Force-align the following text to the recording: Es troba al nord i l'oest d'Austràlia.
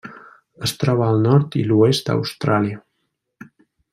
Es 0.67 0.71
troba 0.83 1.05
al 1.09 1.19
nord 1.27 1.59
i 1.61 1.61
l'oest 1.67 2.09
d'Austràlia. 2.09 2.81